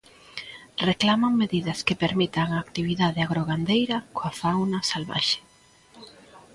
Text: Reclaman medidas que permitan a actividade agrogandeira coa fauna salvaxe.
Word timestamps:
Reclaman 0.89 1.33
medidas 1.43 1.79
que 1.87 1.99
permitan 2.03 2.47
a 2.51 2.57
actividade 2.65 3.19
agrogandeira 3.25 3.97
coa 4.15 4.31
fauna 4.41 4.79
salvaxe. 4.91 5.39